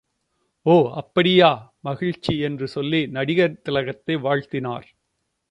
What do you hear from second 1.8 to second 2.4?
மகிழ்ச்சி